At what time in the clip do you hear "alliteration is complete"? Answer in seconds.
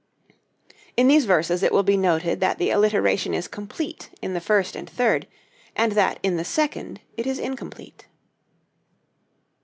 2.71-4.09